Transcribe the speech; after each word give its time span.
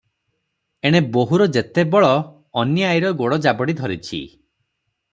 ଏଣେ 0.89 1.01
ବୋହୂର 1.17 1.47
ଯେତେ 1.59 1.85
ବଳ, 1.97 2.11
ଅନୀ 2.65 2.89
ଆଈର 2.91 3.15
ଗୋଡ଼ 3.23 3.43
ଜାବଡ଼ି 3.49 3.81
ଧରିଛି। 3.83 4.27